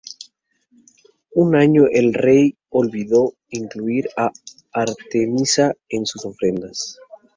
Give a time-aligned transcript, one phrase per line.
[1.35, 4.31] Un año el rey olvidó incluir a
[4.71, 6.97] Artemisa en sus ofrendas.